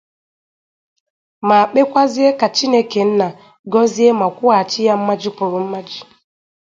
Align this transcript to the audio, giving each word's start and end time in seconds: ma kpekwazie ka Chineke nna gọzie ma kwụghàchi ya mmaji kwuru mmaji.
ma 1.47 1.59
kpekwazie 1.69 2.27
ka 2.39 2.47
Chineke 2.55 3.01
nna 3.09 3.27
gọzie 3.71 4.09
ma 4.19 4.27
kwụghàchi 4.35 4.79
ya 4.87 4.93
mmaji 4.99 5.29
kwuru 5.35 5.59
mmaji. 5.65 5.99